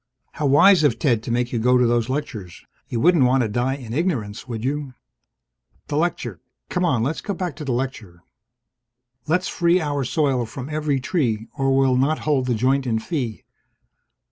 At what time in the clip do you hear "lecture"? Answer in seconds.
5.95-6.41, 7.71-8.23